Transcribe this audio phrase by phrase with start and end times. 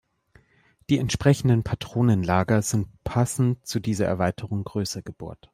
[0.89, 5.47] Die entsprechenden Patronenlager sind passend zu dieser Erweiterung größer gebohrt.